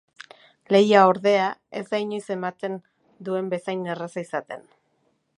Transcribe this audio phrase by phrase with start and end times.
[0.75, 1.43] Lehia ordea
[1.81, 2.77] ez da inoiz ematen
[3.29, 4.65] duen bezain erraza izaten.